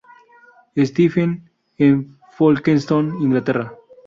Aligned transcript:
Stephen 0.79 1.47
en 1.77 2.17
Folkestone, 2.31 3.13
Inglaterra. 3.19 3.71